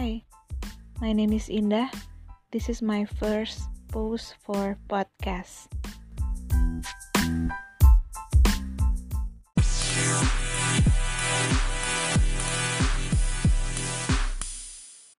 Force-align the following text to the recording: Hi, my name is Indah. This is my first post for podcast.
Hi, 0.00 0.24
my 1.04 1.12
name 1.12 1.36
is 1.36 1.52
Indah. 1.52 1.92
This 2.56 2.72
is 2.72 2.80
my 2.80 3.04
first 3.04 3.68
post 3.92 4.32
for 4.40 4.80
podcast. 4.88 5.68